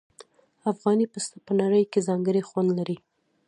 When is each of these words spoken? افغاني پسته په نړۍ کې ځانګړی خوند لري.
افغاني 0.71 1.05
پسته 1.13 1.37
په 1.47 1.51
نړۍ 1.61 1.83
کې 1.91 2.05
ځانګړی 2.07 2.41
خوند 2.49 2.69
لري. 2.79 2.97